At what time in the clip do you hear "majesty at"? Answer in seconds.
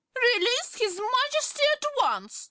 0.99-1.85